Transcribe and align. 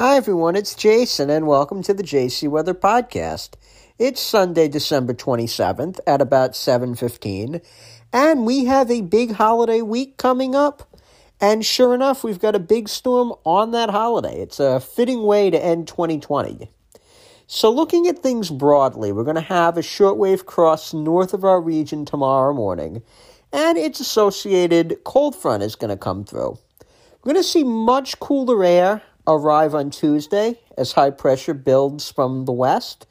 Hi, 0.00 0.16
everyone. 0.16 0.56
It's 0.56 0.74
Jason, 0.74 1.28
and 1.28 1.46
welcome 1.46 1.82
to 1.82 1.92
the 1.92 2.02
JC 2.02 2.48
Weather 2.48 2.72
Podcast. 2.72 3.50
It's 3.98 4.18
Sunday, 4.18 4.66
December 4.66 5.12
27th 5.12 6.00
at 6.06 6.22
about 6.22 6.52
7.15, 6.52 7.60
and 8.10 8.46
we 8.46 8.64
have 8.64 8.90
a 8.90 9.02
big 9.02 9.32
holiday 9.32 9.82
week 9.82 10.16
coming 10.16 10.54
up. 10.54 10.96
And 11.38 11.66
sure 11.66 11.94
enough, 11.94 12.24
we've 12.24 12.38
got 12.38 12.56
a 12.56 12.58
big 12.58 12.88
storm 12.88 13.34
on 13.44 13.72
that 13.72 13.90
holiday. 13.90 14.40
It's 14.40 14.58
a 14.58 14.80
fitting 14.80 15.24
way 15.24 15.50
to 15.50 15.62
end 15.62 15.86
2020. 15.86 16.70
So, 17.46 17.70
looking 17.70 18.06
at 18.06 18.20
things 18.20 18.48
broadly, 18.48 19.12
we're 19.12 19.24
going 19.24 19.34
to 19.34 19.42
have 19.42 19.76
a 19.76 19.82
shortwave 19.82 20.46
cross 20.46 20.94
north 20.94 21.34
of 21.34 21.44
our 21.44 21.60
region 21.60 22.06
tomorrow 22.06 22.54
morning, 22.54 23.02
and 23.52 23.76
its 23.76 24.00
associated 24.00 25.04
cold 25.04 25.36
front 25.36 25.62
is 25.62 25.76
going 25.76 25.90
to 25.90 25.96
come 25.98 26.24
through. 26.24 26.56
We're 27.22 27.34
going 27.34 27.44
to 27.44 27.50
see 27.50 27.64
much 27.64 28.18
cooler 28.18 28.64
air 28.64 29.02
arrive 29.26 29.74
on 29.74 29.90
Tuesday 29.90 30.58
as 30.76 30.92
high 30.92 31.10
pressure 31.10 31.54
builds 31.54 32.10
from 32.10 32.44
the 32.44 32.52
west. 32.52 33.06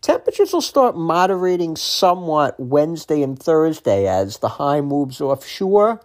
Temperatures 0.00 0.52
will 0.52 0.60
start 0.60 0.96
moderating 0.96 1.76
somewhat 1.76 2.58
Wednesday 2.60 3.22
and 3.22 3.38
Thursday 3.38 4.06
as 4.06 4.38
the 4.38 4.48
high 4.48 4.80
moves 4.80 5.20
offshore 5.20 6.00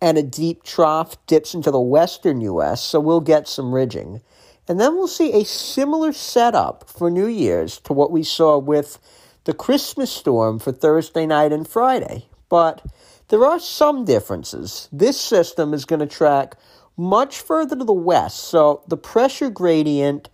and 0.00 0.16
a 0.16 0.22
deep 0.22 0.62
trough 0.62 1.16
dips 1.26 1.54
into 1.54 1.70
the 1.70 1.80
western 1.80 2.40
U.S., 2.40 2.82
so 2.82 3.00
we'll 3.00 3.20
get 3.20 3.48
some 3.48 3.74
ridging. 3.74 4.20
And 4.68 4.80
then 4.80 4.94
we'll 4.94 5.08
see 5.08 5.32
a 5.32 5.44
similar 5.44 6.12
setup 6.12 6.88
for 6.88 7.10
New 7.10 7.26
Year's 7.26 7.78
to 7.80 7.92
what 7.92 8.12
we 8.12 8.22
saw 8.22 8.56
with 8.56 8.98
the 9.44 9.52
Christmas 9.52 10.10
storm 10.10 10.58
for 10.58 10.70
Thursday 10.70 11.26
night 11.26 11.52
and 11.52 11.66
Friday. 11.66 12.26
But 12.48 12.84
there 13.28 13.44
are 13.44 13.58
some 13.58 14.04
differences. 14.04 14.88
This 14.92 15.20
system 15.20 15.74
is 15.74 15.84
going 15.84 16.00
to 16.00 16.06
track 16.06 16.56
much 16.96 17.40
further 17.40 17.76
to 17.76 17.84
the 17.84 17.92
west. 17.92 18.38
So 18.44 18.82
the 18.88 18.96
pressure 18.96 19.50
gradient 19.50 20.28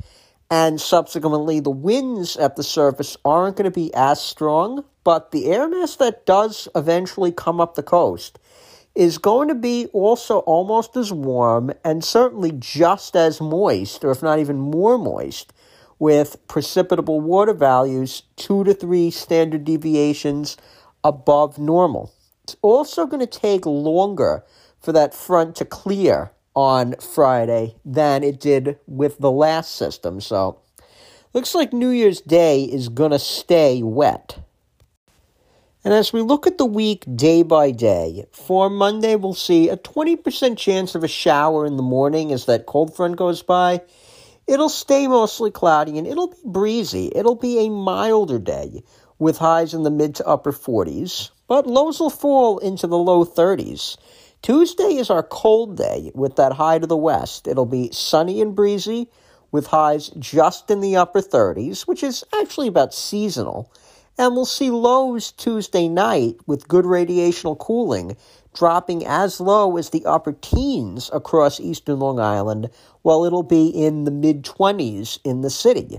and 0.50 0.80
subsequently 0.80 1.60
the 1.60 1.70
winds 1.70 2.36
at 2.36 2.56
the 2.56 2.62
surface 2.62 3.16
aren't 3.24 3.56
going 3.56 3.70
to 3.70 3.70
be 3.70 3.92
as 3.94 4.20
strong, 4.20 4.84
but 5.04 5.30
the 5.30 5.46
air 5.46 5.68
mass 5.68 5.96
that 5.96 6.26
does 6.26 6.68
eventually 6.74 7.32
come 7.32 7.60
up 7.60 7.74
the 7.74 7.82
coast 7.82 8.38
is 8.96 9.18
going 9.18 9.46
to 9.48 9.54
be 9.54 9.86
also 9.92 10.38
almost 10.40 10.96
as 10.96 11.12
warm 11.12 11.70
and 11.84 12.02
certainly 12.02 12.50
just 12.52 13.14
as 13.14 13.40
moist, 13.42 14.02
or 14.02 14.10
if 14.10 14.22
not 14.22 14.38
even 14.38 14.58
more 14.58 14.96
moist, 14.96 15.52
with 15.98 16.36
precipitable 16.48 17.20
water 17.20 17.52
values 17.52 18.22
two 18.36 18.64
to 18.64 18.72
three 18.72 19.10
standard 19.10 19.64
deviations 19.64 20.56
above 21.04 21.58
normal. 21.58 22.10
It's 22.44 22.56
also 22.62 23.06
going 23.06 23.20
to 23.20 23.26
take 23.26 23.66
longer 23.66 24.44
for 24.80 24.92
that 24.92 25.14
front 25.14 25.56
to 25.56 25.64
clear 25.64 26.30
on 26.56 26.94
Friday 26.96 27.76
than 27.84 28.24
it 28.24 28.40
did 28.40 28.78
with 28.86 29.18
the 29.18 29.30
last 29.30 29.76
system. 29.76 30.20
So, 30.20 30.58
looks 31.34 31.54
like 31.54 31.72
New 31.72 31.90
Year's 31.90 32.22
Day 32.22 32.64
is 32.64 32.88
going 32.88 33.10
to 33.12 33.18
stay 33.18 33.82
wet. 33.82 34.40
And 35.84 35.94
as 35.94 36.12
we 36.12 36.20
look 36.20 36.48
at 36.48 36.58
the 36.58 36.64
week 36.64 37.04
day 37.14 37.44
by 37.44 37.70
day, 37.70 38.24
for 38.32 38.68
Monday 38.68 39.14
we'll 39.14 39.34
see 39.34 39.68
a 39.68 39.76
20% 39.76 40.58
chance 40.58 40.96
of 40.96 41.04
a 41.04 41.08
shower 41.08 41.64
in 41.64 41.76
the 41.76 41.82
morning 41.82 42.32
as 42.32 42.46
that 42.46 42.66
cold 42.66 42.96
front 42.96 43.14
goes 43.14 43.42
by. 43.42 43.82
It'll 44.48 44.68
stay 44.68 45.06
mostly 45.06 45.52
cloudy 45.52 45.98
and 45.98 46.06
it'll 46.06 46.28
be 46.28 46.38
breezy. 46.44 47.12
It'll 47.14 47.36
be 47.36 47.66
a 47.66 47.70
milder 47.70 48.40
day 48.40 48.82
with 49.18 49.38
highs 49.38 49.74
in 49.74 49.84
the 49.84 49.90
mid 49.90 50.16
to 50.16 50.26
upper 50.26 50.52
40s, 50.52 51.30
but 51.46 51.66
lows 51.66 52.00
will 52.00 52.10
fall 52.10 52.58
into 52.58 52.86
the 52.86 52.98
low 52.98 53.24
30s. 53.24 53.96
Tuesday 54.42 54.96
is 54.96 55.10
our 55.10 55.22
cold 55.22 55.76
day 55.76 56.12
with 56.14 56.36
that 56.36 56.52
high 56.52 56.78
to 56.78 56.86
the 56.86 56.96
west. 56.96 57.48
It'll 57.48 57.66
be 57.66 57.90
sunny 57.92 58.40
and 58.40 58.54
breezy 58.54 59.10
with 59.50 59.66
highs 59.68 60.10
just 60.18 60.70
in 60.70 60.80
the 60.80 60.96
upper 60.96 61.20
30s, 61.20 61.82
which 61.82 62.02
is 62.02 62.24
actually 62.38 62.68
about 62.68 62.94
seasonal. 62.94 63.72
And 64.18 64.34
we'll 64.34 64.46
see 64.46 64.70
lows 64.70 65.32
Tuesday 65.32 65.88
night 65.88 66.36
with 66.46 66.68
good 66.68 66.84
radiational 66.84 67.58
cooling 67.58 68.16
dropping 68.54 69.04
as 69.06 69.40
low 69.40 69.76
as 69.76 69.90
the 69.90 70.04
upper 70.06 70.32
teens 70.32 71.10
across 71.12 71.60
eastern 71.60 71.98
Long 71.98 72.18
Island, 72.18 72.70
while 73.02 73.24
it'll 73.24 73.42
be 73.42 73.68
in 73.68 74.04
the 74.04 74.10
mid 74.10 74.42
20s 74.44 75.18
in 75.24 75.42
the 75.42 75.50
city. 75.50 75.98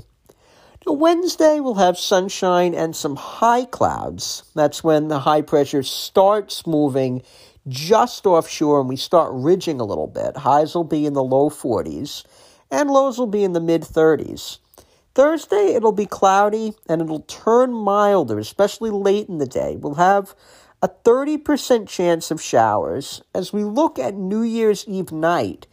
Wednesday 0.93 1.59
we'll 1.59 1.75
have 1.75 1.97
sunshine 1.97 2.73
and 2.73 2.95
some 2.95 3.15
high 3.15 3.65
clouds. 3.65 4.43
That's 4.55 4.83
when 4.83 5.07
the 5.07 5.19
high 5.19 5.41
pressure 5.41 5.83
starts 5.83 6.65
moving 6.65 7.23
just 7.67 8.25
offshore 8.25 8.79
and 8.79 8.89
we 8.89 8.95
start 8.95 9.31
ridging 9.33 9.79
a 9.79 9.85
little 9.85 10.07
bit. 10.07 10.37
Highs 10.37 10.75
will 10.75 10.83
be 10.83 11.05
in 11.05 11.13
the 11.13 11.23
low 11.23 11.49
40s 11.49 12.23
and 12.71 12.89
lows 12.89 13.17
will 13.17 13.27
be 13.27 13.43
in 13.43 13.53
the 13.53 13.59
mid 13.59 13.81
30s. 13.81 14.59
Thursday, 15.15 15.73
it'll 15.73 15.91
be 15.91 16.05
cloudy 16.05 16.73
and 16.87 17.01
it'll 17.01 17.21
turn 17.21 17.73
milder, 17.73 18.37
especially 18.37 18.91
late 18.91 19.27
in 19.27 19.39
the 19.39 19.47
day. 19.47 19.75
We'll 19.75 19.95
have 19.95 20.35
a 20.81 20.87
30% 20.87 21.87
chance 21.87 22.29
of 22.29 22.41
showers. 22.41 23.21
As 23.33 23.51
we 23.51 23.63
look 23.63 23.97
at 23.97 24.13
New 24.13 24.43
Year's 24.43 24.87
Eve 24.87 25.11
night, 25.11 25.65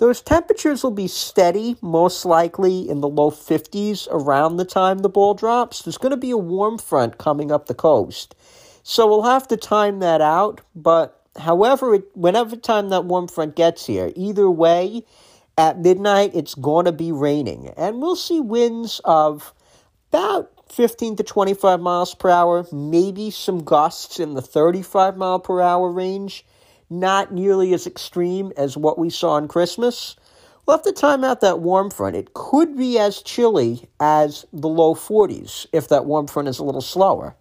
those 0.00 0.22
temperatures 0.22 0.82
will 0.82 0.90
be 0.90 1.06
steady, 1.06 1.76
most 1.82 2.24
likely 2.24 2.88
in 2.88 3.02
the 3.02 3.08
low 3.08 3.30
50s 3.30 4.08
around 4.10 4.56
the 4.56 4.64
time 4.64 5.00
the 5.00 5.10
ball 5.10 5.34
drops. 5.34 5.82
There's 5.82 5.98
going 5.98 6.10
to 6.10 6.16
be 6.16 6.30
a 6.30 6.38
warm 6.38 6.78
front 6.78 7.18
coming 7.18 7.52
up 7.52 7.66
the 7.66 7.74
coast. 7.74 8.34
So 8.82 9.06
we'll 9.06 9.24
have 9.24 9.46
to 9.48 9.58
time 9.58 9.98
that 9.98 10.22
out, 10.22 10.62
but 10.74 11.22
however, 11.38 11.96
it, 11.96 12.04
whenever 12.16 12.56
time 12.56 12.88
that 12.88 13.04
warm 13.04 13.28
front 13.28 13.56
gets 13.56 13.84
here, 13.84 14.10
either 14.16 14.50
way, 14.50 15.04
at 15.58 15.78
midnight 15.78 16.30
it's 16.34 16.54
going 16.54 16.86
to 16.86 16.92
be 16.92 17.12
raining, 17.12 17.68
and 17.76 18.00
we'll 18.00 18.16
see 18.16 18.40
winds 18.40 19.02
of 19.04 19.52
about 20.10 20.50
15 20.72 21.16
to 21.16 21.22
25 21.22 21.78
miles 21.78 22.14
per 22.14 22.30
hour, 22.30 22.66
maybe 22.72 23.30
some 23.30 23.62
gusts 23.62 24.18
in 24.18 24.32
the 24.32 24.40
35 24.40 25.18
mile 25.18 25.40
per 25.40 25.60
hour 25.60 25.90
range. 25.90 26.46
Not 26.90 27.32
nearly 27.32 27.72
as 27.72 27.86
extreme 27.86 28.52
as 28.56 28.76
what 28.76 28.98
we 28.98 29.10
saw 29.10 29.34
on 29.34 29.46
Christmas. 29.46 30.16
We'll 30.66 30.76
have 30.76 30.84
to 30.84 30.92
time 30.92 31.22
out 31.22 31.40
that 31.40 31.60
warm 31.60 31.88
front. 31.88 32.16
It 32.16 32.34
could 32.34 32.76
be 32.76 32.98
as 32.98 33.22
chilly 33.22 33.88
as 34.00 34.44
the 34.52 34.68
low 34.68 34.96
40s 34.96 35.66
if 35.72 35.88
that 35.88 36.04
warm 36.04 36.26
front 36.26 36.48
is 36.48 36.58
a 36.58 36.64
little 36.64 36.80
slower. 36.80 37.36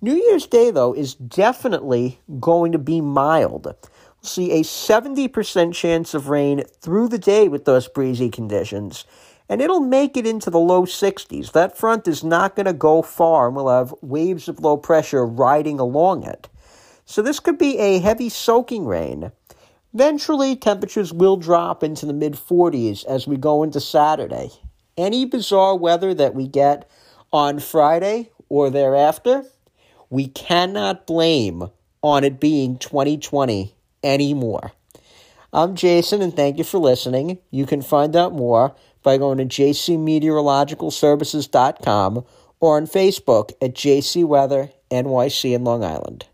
New 0.00 0.14
Year's 0.14 0.46
Day, 0.46 0.70
though, 0.70 0.94
is 0.94 1.14
definitely 1.14 2.20
going 2.40 2.72
to 2.72 2.78
be 2.78 3.00
mild. 3.00 3.66
We'll 3.66 3.76
see 4.22 4.52
a 4.52 4.62
70% 4.62 5.74
chance 5.74 6.14
of 6.14 6.28
rain 6.28 6.62
through 6.80 7.08
the 7.08 7.18
day 7.18 7.48
with 7.48 7.66
those 7.66 7.88
breezy 7.88 8.30
conditions, 8.30 9.04
and 9.48 9.60
it'll 9.60 9.80
make 9.80 10.16
it 10.16 10.26
into 10.26 10.50
the 10.50 10.58
low 10.58 10.84
60s. 10.84 11.52
That 11.52 11.76
front 11.76 12.08
is 12.08 12.24
not 12.24 12.56
going 12.56 12.66
to 12.66 12.72
go 12.72 13.02
far, 13.02 13.48
and 13.48 13.56
we'll 13.56 13.68
have 13.68 13.94
waves 14.00 14.48
of 14.48 14.60
low 14.60 14.76
pressure 14.76 15.26
riding 15.26 15.78
along 15.78 16.24
it. 16.24 16.48
So 17.08 17.22
this 17.22 17.40
could 17.40 17.56
be 17.56 17.78
a 17.78 18.00
heavy 18.00 18.28
soaking 18.28 18.86
rain. 18.86 19.32
Eventually, 19.94 20.54
temperatures 20.54 21.12
will 21.12 21.38
drop 21.38 21.82
into 21.82 22.04
the 22.04 22.12
mid 22.12 22.34
40s 22.34 23.06
as 23.06 23.26
we 23.26 23.38
go 23.38 23.62
into 23.62 23.80
Saturday. 23.80 24.50
Any 24.96 25.24
bizarre 25.24 25.74
weather 25.74 26.12
that 26.12 26.34
we 26.34 26.46
get 26.46 26.88
on 27.32 27.60
Friday 27.60 28.30
or 28.50 28.68
thereafter 28.68 29.46
we 30.10 30.28
cannot 30.28 31.06
blame 31.06 31.70
on 32.02 32.24
it 32.24 32.40
being 32.40 32.78
2020 32.78 33.74
anymore. 34.02 34.72
I'm 35.52 35.76
Jason, 35.76 36.22
and 36.22 36.34
thank 36.34 36.56
you 36.58 36.64
for 36.64 36.78
listening. 36.78 37.38
You 37.50 37.66
can 37.66 37.82
find 37.82 38.16
out 38.16 38.32
more 38.32 38.74
by 39.02 39.18
going 39.18 39.36
to 39.38 39.44
jcmeteorologicalservices.com 39.44 42.24
or 42.60 42.76
on 42.76 42.86
Facebook 42.86 43.52
at 43.62 43.74
JC 43.74 44.24
Weather 44.24 44.70
NYC 44.90 45.54
in 45.54 45.62
Long 45.64 45.84
Island. 45.84 46.26